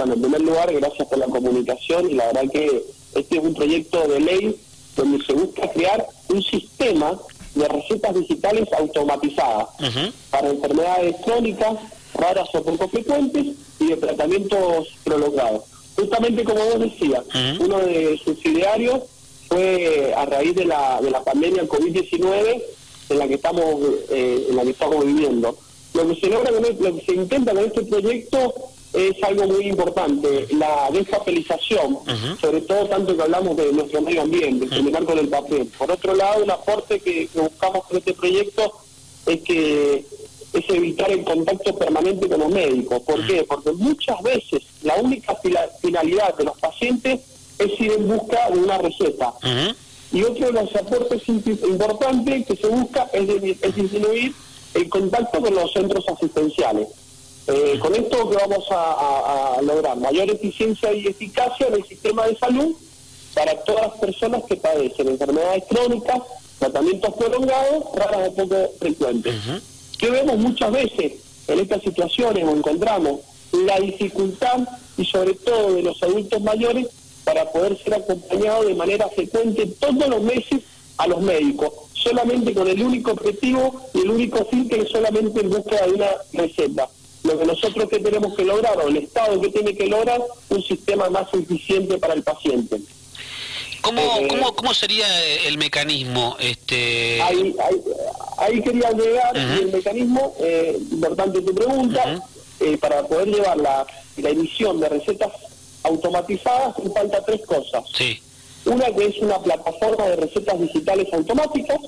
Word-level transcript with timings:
bueno, 0.00 0.14
en 0.14 0.22
primer 0.22 0.40
lugar, 0.40 0.72
gracias 0.72 1.08
por 1.08 1.18
la 1.18 1.26
comunicación 1.26 2.10
y 2.10 2.14
la 2.14 2.26
verdad 2.28 2.50
que 2.50 2.84
este 3.14 3.36
es 3.36 3.42
un 3.42 3.52
proyecto 3.52 4.08
de 4.08 4.20
ley 4.20 4.56
donde 4.96 5.22
se 5.24 5.34
busca 5.34 5.70
crear 5.72 6.06
un 6.28 6.42
sistema 6.42 7.18
de 7.54 7.68
recetas 7.68 8.14
digitales 8.14 8.66
automatizadas 8.78 9.68
para 10.30 10.48
enfermedades 10.48 11.16
crónicas, 11.22 11.76
raras 12.14 12.48
o 12.54 12.62
poco 12.62 12.88
frecuentes 12.88 13.48
y 13.78 13.86
de 13.88 13.96
tratamientos 13.96 14.88
prolongados. 15.04 15.64
Justamente 15.96 16.44
como 16.44 16.64
vos 16.64 16.80
decías, 16.80 17.22
uno 17.60 17.80
de 17.80 18.18
sus 18.24 18.42
idearios 18.46 19.02
fue 19.48 20.14
a 20.16 20.24
raíz 20.24 20.54
de 20.54 20.64
la, 20.64 20.98
de 21.02 21.10
la 21.10 21.22
pandemia 21.22 21.64
COVID-19 21.64 22.62
en 23.10 23.18
la 23.18 23.28
que 23.28 23.34
estamos 23.34 23.64
eh, 24.08 24.46
en 24.48 24.56
la 24.56 24.62
que 24.62 24.70
estamos 24.70 25.04
viviendo. 25.04 25.58
Lo 25.92 26.08
que 26.08 26.14
se 26.14 26.28
logra 26.28 26.52
lo 26.52 26.62
que 26.62 27.04
se 27.04 27.14
intenta 27.16 27.52
con 27.52 27.64
este 27.64 27.82
proyecto 27.82 28.54
es 28.92 29.22
algo 29.22 29.46
muy 29.46 29.68
importante, 29.68 30.48
la 30.50 30.90
descapitalización, 30.92 31.98
sobre 32.40 32.60
todo 32.62 32.86
tanto 32.86 33.16
que 33.16 33.22
hablamos 33.22 33.56
de 33.56 33.72
nuestro 33.72 34.02
medio 34.02 34.22
ambiente, 34.22 34.66
terminar 34.66 35.04
con 35.04 35.18
el 35.18 35.28
papel. 35.28 35.66
Por 35.78 35.90
otro 35.90 36.14
lado, 36.14 36.42
un 36.42 36.50
aporte 36.50 36.98
que, 36.98 37.28
buscamos 37.34 37.84
con 37.84 37.98
este 37.98 38.14
proyecto 38.14 38.72
es 39.26 39.40
que 39.42 40.04
es 40.52 40.70
evitar 40.70 41.10
el 41.12 41.22
contacto 41.22 41.76
permanente 41.76 42.28
con 42.28 42.40
los 42.40 42.48
médicos. 42.48 43.00
¿Por 43.02 43.24
qué? 43.26 43.44
Porque 43.44 43.70
muchas 43.72 44.20
veces 44.22 44.62
la 44.82 44.96
única 44.96 45.36
finalidad 45.80 46.36
de 46.36 46.44
los 46.44 46.58
pacientes 46.58 47.20
es 47.58 47.80
ir 47.80 47.92
en 47.92 48.08
busca 48.08 48.50
de 48.50 48.58
una 48.58 48.78
receta. 48.78 49.32
Y 50.12 50.24
otro 50.24 50.46
de 50.46 50.52
los 50.52 50.74
aportes 50.74 51.28
importantes 51.28 52.46
que 52.46 52.56
se 52.56 52.66
busca 52.66 53.08
es, 53.12 53.28
es 53.62 53.76
disminuir 53.76 54.34
el 54.74 54.88
contacto 54.88 55.40
con 55.40 55.54
los 55.54 55.72
centros 55.72 56.04
asistenciales. 56.08 56.88
Eh, 57.46 57.78
con 57.80 57.94
esto 57.94 58.28
que 58.28 58.36
vamos 58.36 58.64
a, 58.70 59.56
lograr 59.62 59.96
mayor 59.96 60.30
eficiencia 60.30 60.92
y 60.92 61.06
eficacia 61.06 61.66
en 61.66 61.74
el 61.74 61.84
sistema 61.84 62.26
de 62.26 62.36
salud 62.36 62.74
para 63.34 63.54
todas 63.64 63.88
las 63.88 63.98
personas 63.98 64.42
que 64.44 64.56
padecen 64.56 65.08
enfermedades 65.08 65.64
crónicas, 65.68 66.20
tratamientos 66.58 67.14
prolongados, 67.14 67.84
raras 67.94 68.28
o 68.28 68.34
poco 68.34 68.56
frecuentes. 68.78 69.34
Que 69.98 70.10
vemos 70.10 70.38
muchas 70.38 70.72
veces 70.72 71.12
en 71.48 71.58
estas 71.58 71.82
situaciones 71.82 72.44
o 72.44 72.50
encontramos 72.50 73.20
la 73.52 73.78
dificultad 73.80 74.60
y 74.96 75.04
sobre 75.04 75.34
todo 75.34 75.74
de 75.74 75.82
los 75.82 76.02
adultos 76.02 76.40
mayores 76.42 76.88
para 77.24 77.50
poder 77.50 77.78
ser 77.82 77.94
acompañados 77.94 78.66
de 78.66 78.74
manera 78.74 79.08
frecuente 79.08 79.66
todos 79.78 80.08
los 80.08 80.22
meses 80.22 80.62
a 80.96 81.06
los 81.06 81.20
médicos, 81.20 81.72
solamente 81.94 82.52
con 82.54 82.68
el 82.68 82.82
único 82.82 83.12
objetivo 83.12 83.80
y 83.94 84.00
el 84.00 84.10
único 84.10 84.44
fin 84.46 84.68
que 84.68 84.80
es 84.80 84.90
solamente 84.90 85.40
en 85.40 85.50
busca 85.50 85.86
de 85.86 85.92
una 85.92 86.08
receta. 86.32 86.88
Lo 87.22 87.38
que 87.38 87.44
nosotros 87.44 87.88
que 87.88 87.98
tenemos 87.98 88.34
que 88.34 88.44
lograr, 88.44 88.78
o 88.78 88.88
el 88.88 88.96
Estado 88.96 89.40
que 89.40 89.48
tiene 89.50 89.74
que 89.74 89.86
lograr, 89.86 90.22
un 90.48 90.62
sistema 90.62 91.10
más 91.10 91.32
eficiente 91.34 91.98
para 91.98 92.14
el 92.14 92.22
paciente. 92.22 92.80
¿Cómo, 93.82 94.00
eh, 94.00 94.28
¿cómo, 94.28 94.54
cómo 94.54 94.74
sería 94.74 95.06
el 95.46 95.58
mecanismo? 95.58 96.36
este 96.38 97.20
Ahí, 97.22 97.54
ahí, 98.38 98.62
quería 98.62 98.90
llegar, 98.92 99.36
el 99.36 99.72
mecanismo, 99.72 100.34
eh, 100.40 100.78
importante 100.92 101.40
tu 101.42 101.54
pregunta, 101.54 102.22
eh, 102.60 102.76
para 102.78 103.02
poder 103.06 103.28
llevar 103.28 103.56
la, 103.58 103.86
la 104.16 104.30
emisión 104.30 104.80
de 104.80 104.88
recetas 104.88 105.32
automatizadas, 105.82 106.76
hace 106.76 106.90
falta 106.90 107.24
tres 107.24 107.40
cosas. 107.46 107.84
Sí. 107.96 108.20
Una 108.66 108.86
que 108.94 109.06
es 109.06 109.18
una 109.18 109.38
plataforma 109.40 110.06
de 110.08 110.16
recetas 110.16 110.60
digitales 110.60 111.08
automáticas. 111.12 111.78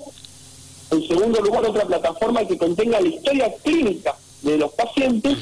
En 0.91 1.06
segundo 1.06 1.41
lugar, 1.41 1.64
otra 1.67 1.84
plataforma 1.84 2.46
que 2.46 2.56
contenga 2.56 3.00
la 3.00 3.08
historia 3.08 3.52
clínica 3.62 4.14
de 4.43 4.59
los 4.59 4.73
pacientes. 4.73 5.39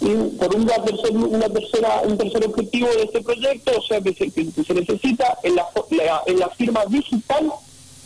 Y 0.00 0.14
por 0.38 0.54
un, 0.56 0.62
una 0.62 1.48
tercera, 1.50 2.00
un 2.04 2.16
tercer 2.16 2.46
objetivo 2.46 2.88
de 2.88 3.02
este 3.02 3.20
proyecto, 3.20 3.72
o 3.78 3.82
sea, 3.82 4.00
que 4.00 4.14
se, 4.14 4.30
se 4.30 4.74
necesita 4.74 5.38
en 5.42 5.56
la, 5.56 5.68
en 6.26 6.38
la 6.38 6.48
firma 6.50 6.84
digital 6.88 7.52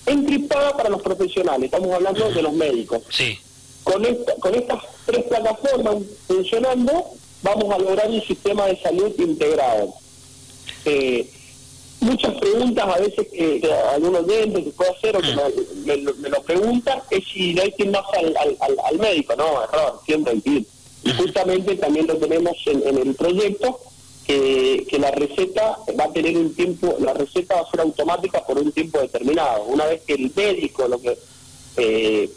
encriptada 0.06 0.76
para 0.76 0.88
los 0.88 1.02
profesionales. 1.02 1.66
Estamos 1.66 1.90
hablando 1.92 2.30
de 2.30 2.42
los 2.42 2.52
médicos. 2.52 3.02
Sí. 3.10 3.38
Con, 3.84 4.04
esta, 4.04 4.34
con 4.36 4.54
estas 4.54 4.82
tres 5.06 5.24
plataformas 5.24 5.96
funcionando, 6.26 7.10
vamos 7.42 7.72
a 7.72 7.78
lograr 7.78 8.10
un 8.10 8.22
sistema 8.22 8.66
de 8.66 8.80
salud 8.80 9.12
integrado. 9.18 9.94
Eh, 10.84 11.30
muchas 12.04 12.34
preguntas 12.34 12.84
a 12.86 12.98
veces 12.98 13.26
que, 13.32 13.60
algunos 13.92 14.24
oyente 14.24 14.62
que 14.64 14.70
puede 14.70 14.90
hacer 14.90 15.16
o 15.16 15.20
que 15.20 15.34
mm. 15.34 16.20
me, 16.20 16.28
lo 16.28 16.42
preguntan 16.42 17.00
es 17.10 17.24
si 17.26 17.54
no 17.54 17.62
hay 17.62 17.72
que 17.72 17.84
ir 17.84 17.90
más 17.90 18.04
al, 18.16 18.36
al, 18.84 18.98
médico, 18.98 19.34
no, 19.36 19.64
error, 19.64 20.00
siempre 20.06 20.34
hay 20.34 20.40
que 20.40 20.50
ir. 20.50 20.66
Y 21.04 21.12
justamente 21.12 21.76
también 21.76 22.06
lo 22.06 22.16
tenemos 22.16 22.56
en, 22.66 22.98
el 22.98 23.14
proyecto, 23.14 23.78
que, 24.26 24.86
que, 24.88 24.98
la 24.98 25.10
receta 25.10 25.78
va 25.98 26.04
a 26.04 26.12
tener 26.12 26.36
un 26.36 26.54
tiempo, 26.54 26.96
la 26.98 27.12
receta 27.12 27.56
va 27.56 27.60
a 27.60 27.70
ser 27.70 27.80
automática 27.80 28.44
por 28.46 28.58
un 28.58 28.72
tiempo 28.72 29.00
determinado. 29.00 29.64
Una 29.64 29.84
vez 29.84 30.02
que 30.06 30.14
el 30.14 30.32
médico, 30.34 30.88
lo 30.88 30.98
que 30.98 31.18
eh, 31.76 32.30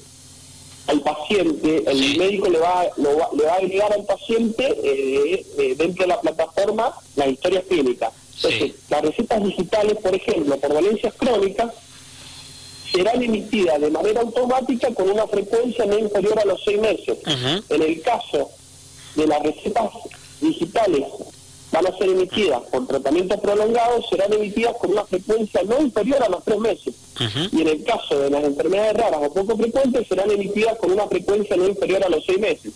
al 0.87 1.01
paciente, 1.01 1.83
el 1.85 2.17
médico 2.17 2.49
le 2.49 2.59
va, 2.59 2.83
le 2.97 3.43
va 3.45 3.53
a 3.53 3.57
agregar 3.57 3.93
al 3.93 4.05
paciente 4.05 4.65
eh, 4.83 5.45
eh, 5.57 5.75
dentro 5.77 6.03
de 6.03 6.07
la 6.07 6.21
plataforma 6.21 6.93
las 7.15 7.27
historias 7.27 7.63
clínicas 7.65 8.13
entonces, 8.37 8.75
las 8.89 9.01
recetas 9.01 9.43
digitales, 9.43 9.97
por 9.97 10.15
ejemplo, 10.15 10.57
por 10.57 10.73
dolencias 10.73 11.13
crónicas, 11.15 11.73
serán 12.91 13.21
emitidas 13.21 13.81
de 13.81 13.89
manera 13.89 14.21
automática 14.21 14.93
con 14.93 15.09
una 15.09 15.27
frecuencia 15.27 15.85
no 15.85 15.97
inferior 15.97 16.39
a 16.39 16.45
los 16.45 16.61
seis 16.63 16.79
meses. 16.79 17.17
En 17.69 17.81
el 17.81 18.01
caso 18.01 18.49
de 19.15 19.27
las 19.27 19.41
recetas 19.41 19.89
digitales 20.39 21.03
van 21.71 21.85
a 21.85 21.97
ser 21.97 22.09
emitidas 22.09 22.61
por 22.71 22.87
tratamientos 22.87 23.39
prolongados, 23.41 24.05
serán 24.09 24.31
emitidas 24.31 24.75
con 24.77 24.91
una 24.91 25.03
frecuencia 25.05 25.63
no 25.63 25.81
inferior 25.81 26.23
a 26.23 26.29
los 26.29 26.43
tres 26.43 26.59
meses. 26.59 26.95
Y 27.51 27.61
en 27.61 27.67
el 27.67 27.83
caso 27.83 28.19
de 28.19 28.29
las 28.29 28.43
enfermedades 28.43 28.93
raras 28.93 29.19
o 29.23 29.33
poco 29.33 29.57
frecuentes, 29.57 30.07
serán 30.07 30.31
emitidas 30.31 30.77
con 30.77 30.91
una 30.91 31.07
frecuencia 31.07 31.57
no 31.57 31.67
inferior 31.67 32.03
a 32.05 32.09
los 32.09 32.23
seis 32.23 32.39
meses. 32.39 32.71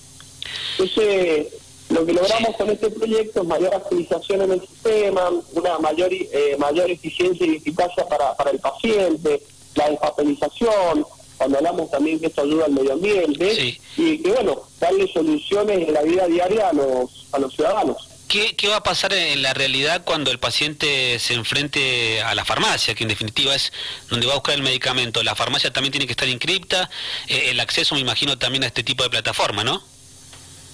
Entonces, 0.78 1.47
lo 1.91 2.06
que 2.06 2.13
logramos 2.13 2.56
con 2.56 2.69
este 2.69 2.90
proyecto 2.90 3.41
es 3.41 3.47
mayor 3.47 3.75
actualización 3.75 4.41
en 4.41 4.52
el 4.53 4.62
sistema, 4.62 5.29
una 5.53 5.79
mayor 5.79 6.09
eh, 6.12 6.56
mayor 6.57 6.90
eficiencia 6.90 7.46
y 7.46 7.57
eficacia 7.57 8.06
para, 8.07 8.34
para 8.35 8.52
el 8.52 8.59
paciente, 8.59 9.41
la 9.75 9.90
despapelización, 9.90 11.06
cuando 11.38 11.57
hablamos 11.57 11.90
también 11.90 12.19
que 12.19 12.28
esto 12.28 12.44
ayuda 12.44 12.66
al 12.66 12.72
medio 12.72 12.94
ambiente, 12.94 13.79
y 13.97 14.18
que 14.19 14.31
bueno, 14.31 14.62
darle 14.79 15.12
soluciones 15.12 15.88
en 15.88 15.94
la 15.94 16.03
vida 16.03 16.28
diaria 16.28 16.69
a 16.69 16.74
los, 16.74 17.28
a 17.31 17.40
los 17.40 17.53
ciudadanos. 17.53 18.08
¿Qué, 18.28 18.56
¿Qué, 18.56 18.69
va 18.69 18.78
a 18.78 18.84
pasar 18.84 19.12
en 19.12 19.41
la 19.41 19.53
realidad 19.53 20.03
cuando 20.06 20.31
el 20.31 20.40
paciente 20.40 21.19
se 21.19 21.34
enfrente 21.34 22.22
a 22.22 22.34
la 22.34 22.46
farmacia, 22.46 22.96
que 22.96 23.03
en 23.03 23.09
definitiva 23.09 23.53
es 23.53 23.73
donde 24.09 24.25
va 24.25 24.34
a 24.34 24.35
buscar 24.35 24.56
el 24.56 24.63
medicamento? 24.63 25.22
La 25.22 25.35
farmacia 25.35 25.73
también 25.73 25.91
tiene 25.91 26.06
que 26.06 26.13
estar 26.13 26.29
inscripta, 26.29 26.90
eh, 27.28 27.47
el 27.50 27.59
acceso 27.59 27.96
me 27.96 28.02
imagino 28.02 28.38
también 28.38 28.63
a 28.63 28.68
este 28.68 28.84
tipo 28.84 29.03
de 29.03 29.09
plataforma, 29.09 29.66
¿no? 29.66 29.84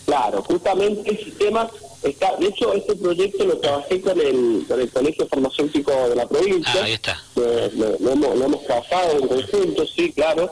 Claro, 0.07 0.41
justamente 0.41 1.11
el 1.11 1.17
sistema 1.21 1.69
está, 2.01 2.37
de 2.37 2.47
hecho 2.47 2.71
este 2.73 2.95
proyecto 2.95 3.43
lo 3.43 3.57
trabajé 3.57 3.99
con 3.99 4.17
el, 4.17 4.63
con 4.65 4.79
el 4.79 4.89
Colegio 4.89 5.27
Farmacéutico 5.27 5.91
de 5.91 6.15
la 6.15 6.25
provincia. 6.25 6.79
Ah, 6.81 6.85
ahí 6.85 6.93
está. 6.93 7.21
Lo, 7.35 8.11
hemos, 8.13 8.63
trabajado 8.63 9.19
en 9.19 9.27
conjunto, 9.27 9.85
sí, 9.85 10.13
claro, 10.13 10.49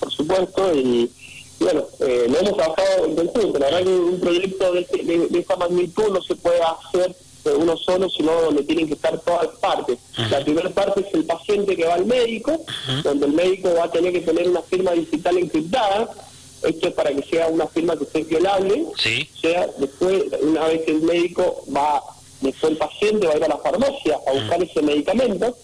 por 0.00 0.10
supuesto, 0.10 0.74
y 0.74 1.10
bueno, 1.60 1.84
eh, 2.00 2.26
lo 2.30 2.38
hemos 2.38 2.56
trabajado 2.56 3.04
en 3.04 3.14
conjunto. 3.14 3.58
La 3.58 3.66
verdad 3.66 3.82
que 3.82 3.94
un 3.94 4.20
proyecto 4.20 4.72
de, 4.72 5.28
de, 5.30 5.38
esta 5.38 5.56
magnitud 5.56 6.08
no 6.10 6.22
se 6.22 6.36
puede 6.36 6.60
hacer 6.62 7.14
uno 7.58 7.76
solo, 7.76 8.08
sino 8.08 8.32
donde 8.40 8.62
tienen 8.62 8.88
que 8.88 8.94
estar 8.94 9.20
todas 9.20 9.48
las 9.48 9.56
partes. 9.56 9.98
La 10.30 10.40
primera 10.42 10.70
parte 10.70 11.02
es 11.06 11.12
el 11.12 11.26
paciente 11.26 11.76
que 11.76 11.84
va 11.84 11.92
al 11.92 12.06
médico, 12.06 12.58
donde 13.02 13.26
el 13.26 13.32
médico 13.32 13.68
va 13.74 13.84
a 13.84 13.90
tener 13.90 14.14
que 14.14 14.22
tener 14.22 14.48
una 14.48 14.62
firma 14.62 14.92
digital 14.92 15.36
encriptada, 15.36 16.08
esto 16.66 16.88
es 16.88 16.94
para 16.94 17.12
que 17.14 17.22
sea 17.22 17.48
una 17.48 17.66
firma 17.66 17.96
que 17.96 18.04
sea 18.06 18.24
violable. 18.24 18.86
Sí. 18.98 19.28
sea, 19.40 19.68
después, 19.78 20.24
una 20.42 20.66
vez 20.66 20.82
que 20.82 20.92
el 20.92 21.02
médico 21.02 21.64
va, 21.74 22.02
después 22.40 22.72
el 22.72 22.78
paciente 22.78 23.26
va 23.26 23.34
a 23.34 23.36
ir 23.36 23.44
a 23.44 23.48
la 23.48 23.58
farmacia 23.58 24.18
a 24.26 24.32
buscar 24.32 24.62
ese 24.62 24.82
medicamento, 24.82 25.56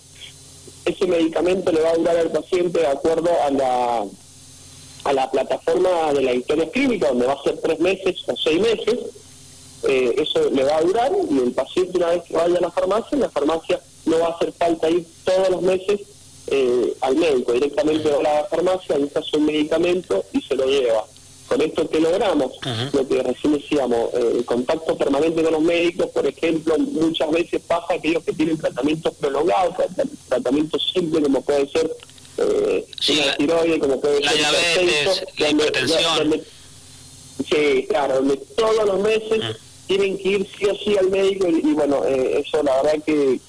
ese 0.85 1.07
medicamento 1.07 1.73
le 1.73 1.83
va 1.83 1.91
a 1.91 1.97
durar 1.97 2.17
al 2.17 2.31
paciente 2.31 2.81
de 2.81 2.87
acuerdo 2.87 3.31
a 3.45 3.51
la 3.51 4.05
a 5.05 5.13
la 5.15 5.31
plataforma 5.31 6.13
de 6.13 6.23
la 6.23 6.35
historia 6.35 6.71
clínica, 6.71 7.09
donde 7.09 7.27
va 7.27 7.33
a 7.33 7.43
ser 7.43 7.59
tres 7.59 7.81
meses 7.81 8.17
o 8.27 8.37
seis 8.37 8.61
meses, 8.61 8.99
eh, 9.89 10.15
eso 10.19 10.51
le 10.51 10.63
va 10.63 10.77
a 10.77 10.83
durar 10.83 11.13
y 11.31 11.39
el 11.39 11.53
paciente 11.53 11.97
una 11.97 12.09
vez 12.09 12.23
que 12.25 12.37
vaya 12.37 12.59
a 12.59 12.61
la 12.61 12.71
farmacia, 12.71 13.09
en 13.13 13.21
la 13.21 13.31
farmacia 13.31 13.81
no 14.05 14.19
va 14.19 14.27
a 14.27 14.31
hacer 14.33 14.53
falta 14.53 14.91
ir 14.91 15.07
todos 15.25 15.49
los 15.49 15.63
meses 15.63 16.01
eh, 16.47 16.95
al 17.01 17.17
médico, 17.17 17.53
directamente 17.53 18.13
a 18.13 18.23
la 18.23 18.45
farmacia, 18.51 18.99
busca 18.99 19.23
su 19.23 19.41
medicamento 19.41 20.25
y 20.33 20.41
se 20.43 20.55
lo 20.55 20.67
lleva. 20.67 21.05
Con 21.49 21.61
esto 21.63 21.89
que 21.89 21.99
logramos, 21.99 22.53
lo 22.93 23.09
que 23.09 23.23
recién 23.25 23.55
decíamos, 23.55 24.15
eh, 24.15 24.35
el 24.39 24.45
contacto 24.45 24.97
permanente 24.97 25.43
con 25.43 25.53
los 25.53 25.63
médicos, 25.63 26.07
por 26.11 26.25
ejemplo, 26.25 26.79
muchas 26.79 27.29
veces 27.33 27.61
pasa 27.67 27.95
aquellos 27.95 28.23
que 28.23 28.33
tienen 28.33 28.57
tratamientos 28.57 29.15
prolongados, 29.15 29.75
tratamientos 30.29 30.91
simples 30.95 31.25
como 31.25 31.43
puede 31.43 31.69
ser 31.71 31.91
eh, 32.39 32.87
la, 33.09 33.37
tiroides, 33.37 33.79
como 33.81 34.01
puede 34.01 34.21
la 34.21 34.31
ser 34.31 34.39
diabetes, 34.39 35.25
la 35.39 35.51
hipertensión. 35.51 36.43
sí, 37.51 37.87
claro, 37.89 38.15
donde 38.17 38.37
todos 38.57 38.87
los 38.87 39.01
meses 39.01 39.57
tienen 39.87 40.19
que 40.19 40.29
ir 40.29 40.49
sí 40.57 40.67
o 40.67 40.75
sí 40.77 40.97
al 40.97 41.11
médico 41.11 41.49
y, 41.49 41.73
bueno, 41.73 42.05
eh, 42.07 42.45
eso 42.47 42.63
la 42.63 42.81
verdad 42.81 43.03
que, 43.05 43.41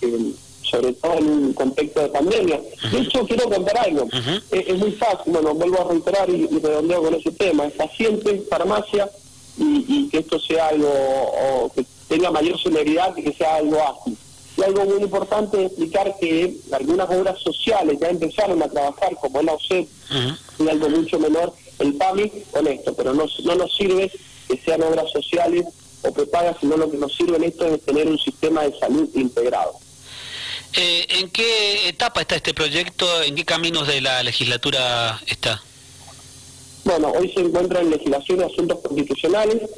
sobre 0.72 0.94
todo 0.94 1.18
en 1.18 1.30
un 1.30 1.54
contexto 1.54 2.02
de 2.02 2.10
pandemia. 2.10 2.62
De 2.92 3.00
hecho, 3.00 3.26
quiero 3.28 3.50
contar 3.50 3.78
algo. 3.80 4.08
es, 4.52 4.78
muy 4.78 4.92
fácil, 4.94 5.34
bueno, 5.34 5.54
vuelvo 5.54 5.82
a 5.82 5.92
reiterar 5.92 6.30
y, 6.30 6.48
redondeo 6.48 7.04
con 7.04 7.14
ese 7.14 7.32
tema. 7.32 7.66
El 7.66 7.74
paciente, 7.74 8.42
farmacia, 8.50 9.10
y, 9.58 10.08
que 10.10 10.20
esto 10.20 10.40
sea 10.40 10.70
algo, 10.70 10.88
o 10.90 11.72
que 11.76 11.86
tenga 12.08 12.32
mayor 12.32 12.60
celeridad 12.62 13.16
y 13.18 13.24
que 13.24 13.34
sea 13.34 13.58
algo 13.58 13.78
ágil. 13.82 14.18
Y 14.58 14.64
algo 14.64 14.86
muy 14.86 15.04
importante 15.04 15.58
es 15.58 15.72
explicar 15.72 16.16
que 16.20 16.56
algunas 16.72 17.10
obras 17.10 17.40
sociales 17.40 17.98
ya 18.00 18.10
empezaron 18.10 18.62
a 18.64 18.70
trabajar, 18.70 19.16
como 19.20 19.42
la 19.42 19.54
OCEP, 19.54 19.88
y 20.60 20.70
algo 20.70 20.90
mucho 20.90 21.20
menor, 21.20 21.54
el 21.80 21.96
PAMI, 21.96 22.32
con 22.52 22.68
esto, 22.68 22.94
pero 22.94 23.14
no, 23.14 23.26
no 23.44 23.56
nos 23.56 23.76
sirve 23.76 24.12
que 24.48 24.58
sean 24.58 24.84
obras 24.84 25.12
sociales 25.12 25.66
o 26.04 26.12
prepagas, 26.12 26.58
sino 26.60 26.78
lo 26.78 26.90
que 26.90 26.98
nos 26.98 27.16
sirve 27.16 27.38
en 27.38 27.44
esto 27.44 27.66
es 27.66 27.82
tener 27.84 28.08
un 28.08 28.18
sistema 28.18 28.64
de 28.64 28.78
salud 28.78 29.10
integrado. 29.16 29.74
Eh, 30.74 31.06
¿En 31.20 31.30
qué 31.30 31.90
etapa 31.90 32.22
está 32.22 32.36
este 32.36 32.54
proyecto? 32.54 33.22
¿En 33.24 33.36
qué 33.36 33.44
caminos 33.44 33.88
de 33.88 34.02
la 34.02 34.24
legislatura 34.24 35.20
está? 35.28 35.62
Bueno, 36.84 37.12
hoy 37.12 37.32
se 37.34 37.42
encuentra 37.42 37.82
en 37.82 37.90
legislación 37.92 38.40
de 38.40 38.46
asuntos 38.46 38.80
constitucionales, 38.80 39.70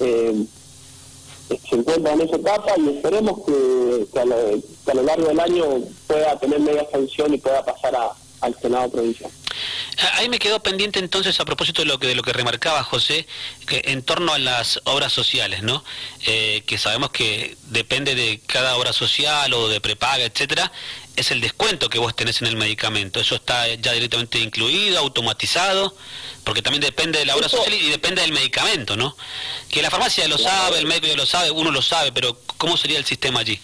eh, 0.00 0.44
se 1.68 1.76
encuentra 1.76 2.12
en 2.12 2.20
esa 2.22 2.36
etapa 2.36 2.72
y 2.76 2.96
esperemos 2.96 3.40
que, 3.46 4.20
a, 4.20 4.24
lo, 4.94 5.02
largo 5.02 5.28
del 5.28 5.40
año 5.40 5.64
pueda 6.06 6.38
tener 6.38 6.60
media 6.60 6.86
sanción 6.90 7.32
y 7.32 7.38
pueda 7.38 7.64
pasar 7.64 7.96
al 8.40 8.60
Senado 8.60 8.90
provincial. 8.90 9.30
Ah, 9.98 10.12
ahí 10.16 10.28
me 10.28 10.38
quedó 10.38 10.60
pendiente 10.60 10.98
entonces 10.98 11.38
a 11.40 11.44
propósito 11.44 11.82
de 11.82 11.86
lo 11.86 11.98
que 11.98 12.06
de 12.08 12.14
lo 12.14 12.22
que 12.22 12.32
remarcaba 12.32 12.82
José, 12.82 13.26
que 13.66 13.82
en 13.86 14.02
torno 14.02 14.32
a 14.32 14.38
las 14.38 14.80
obras 14.84 15.12
sociales, 15.12 15.62
¿no? 15.62 15.84
Eh, 16.26 16.62
que 16.66 16.78
sabemos 16.78 17.10
que 17.10 17.56
depende 17.68 18.14
de 18.14 18.40
cada 18.46 18.76
obra 18.76 18.92
social 18.92 19.52
o 19.54 19.68
de 19.68 19.80
prepaga, 19.80 20.24
etcétera, 20.24 20.72
es 21.16 21.30
el 21.30 21.40
descuento 21.40 21.88
que 21.88 21.98
vos 21.98 22.16
tenés 22.16 22.40
en 22.40 22.48
el 22.48 22.56
medicamento. 22.56 23.20
Eso 23.20 23.36
está 23.36 23.72
ya 23.74 23.92
directamente 23.92 24.38
incluido, 24.38 24.98
automatizado, 24.98 25.96
porque 26.42 26.62
también 26.62 26.82
depende 26.82 27.20
de 27.20 27.26
la 27.26 27.36
obra 27.36 27.48
social 27.48 27.72
y 27.72 27.88
depende 27.88 28.22
del 28.22 28.32
medicamento, 28.32 28.96
¿no? 28.96 29.16
Que 29.70 29.82
la 29.82 29.90
farmacia 29.90 30.26
lo 30.28 30.38
sabe, 30.38 30.78
el 30.78 30.86
médico 30.86 31.06
ya 31.06 31.16
lo 31.16 31.26
sabe, 31.26 31.50
uno 31.50 31.70
lo 31.70 31.82
sabe, 31.82 32.10
pero 32.12 32.40
¿cómo 32.56 32.76
sería 32.76 32.98
el 32.98 33.04
sistema 33.04 33.40
allí? 33.40 33.60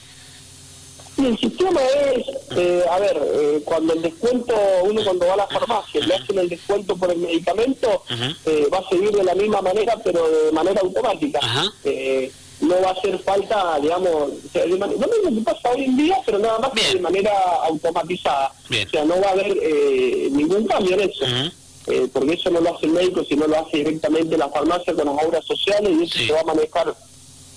El 1.18 1.38
sistema 1.38 1.80
es, 1.82 2.26
eh, 2.56 2.84
a 2.90 2.98
ver, 2.98 3.20
eh, 3.22 3.62
cuando 3.64 3.92
el 3.92 4.02
descuento, 4.02 4.54
uno 4.84 5.02
cuando 5.04 5.26
va 5.26 5.34
a 5.34 5.38
la 5.38 5.46
farmacia 5.46 6.00
le 6.06 6.14
hacen 6.14 6.38
el 6.38 6.48
descuento 6.48 6.96
por 6.96 7.10
el 7.10 7.18
medicamento, 7.18 8.02
eh, 8.46 8.66
va 8.72 8.78
a 8.78 8.88
seguir 8.88 9.10
de 9.10 9.24
la 9.24 9.34
misma 9.34 9.60
manera, 9.60 9.96
pero 10.02 10.28
de 10.28 10.52
manera 10.52 10.80
automática. 10.80 11.40
no 12.60 12.78
va 12.82 12.88
a 12.88 12.92
hacer 12.92 13.18
falta, 13.20 13.78
digamos, 13.80 14.12
o 14.12 14.66
lo 14.66 14.66
mismo 14.66 15.34
que 15.34 15.40
pasa 15.42 15.70
hoy 15.70 15.84
en 15.84 15.96
día, 15.96 16.18
pero 16.26 16.38
nada 16.38 16.58
más 16.58 16.72
que 16.72 16.94
de 16.94 17.00
manera 17.00 17.32
automatizada. 17.64 18.52
O 18.70 18.90
sea, 18.90 19.04
no 19.06 19.18
va 19.18 19.28
a 19.28 19.32
haber 19.32 19.56
ningún 20.30 20.66
cambio 20.66 20.94
en 20.94 21.10
eso. 21.10 21.24
porque 22.12 22.34
eso 22.34 22.50
no 22.50 22.60
lo 22.60 22.76
hace 22.76 22.86
el 22.86 22.92
médico, 22.92 23.24
sino 23.24 23.46
lo 23.46 23.58
hace 23.58 23.78
directamente 23.78 24.36
la 24.36 24.50
farmacia 24.50 24.94
con 24.94 25.06
las 25.06 25.24
obras 25.24 25.44
sociales 25.44 25.90
y 25.90 26.04
eso 26.04 26.18
se 26.18 26.32
va 26.32 26.40
a 26.40 26.44
manejar 26.44 26.94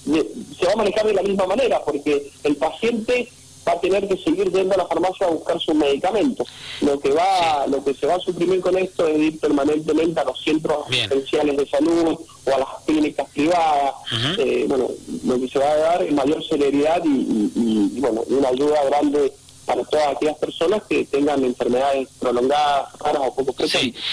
se 0.05 0.65
va 0.65 0.73
a 0.73 0.75
manejar 0.75 1.05
de 1.05 1.13
la 1.13 1.21
misma 1.21 1.47
manera, 1.47 1.81
porque 1.83 2.29
el 2.44 2.55
paciente 2.57 3.29
va 3.68 3.74
a 3.74 3.80
tener 3.80 4.07
que 4.07 4.18
seguir 4.18 4.51
yendo 4.51 4.74
a 4.75 4.77
la 4.77 4.88
farmacia 4.88 5.27
a 5.27 5.30
buscar 5.31 5.60
sus 5.60 5.75
medicamentos. 5.75 6.48
Lo 6.81 7.00
que 7.00 7.12
va, 7.12 7.65
lo 7.68 7.83
que 7.83 7.94
se 7.94 8.06
va 8.07 8.15
a 8.15 8.19
suprimir 8.19 8.62
con 8.62 8.77
esto 8.77 9.07
es 9.07 9.19
ir 9.19 9.39
permanentemente 9.39 10.19
a 10.19 10.25
los 10.25 10.42
centros 10.44 10.86
esenciales 10.92 11.57
de 11.57 11.68
salud 11.68 12.18
o 12.45 12.54
a 12.54 12.57
las 12.57 12.69
clínicas 12.86 13.30
privadas. 13.30 13.94
Eh, 14.38 14.65
bueno, 14.68 14.89
lo 15.25 15.39
que 15.39 15.48
se 15.48 15.60
va 15.60 15.71
a 15.71 15.77
dar 15.77 16.04
es 16.04 16.13
mayor 16.13 16.44
celeridad 16.44 17.01
y, 17.06 18.00
bueno, 18.00 18.24
una 18.27 18.50
ayuda 18.50 18.83
grande 18.86 19.33
para 19.65 19.81
todas 19.86 20.07
aquellas 20.10 20.38
personas 20.39 20.83
que 20.89 21.06
tengan 21.06 21.42
enfermedades 21.42 22.10
prolongadas, 22.19 22.92
raras 23.00 23.21
o 23.25 23.33
poco 23.33 23.54
frecuentes. 23.54 24.04